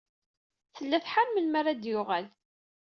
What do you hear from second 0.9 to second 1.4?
tḥar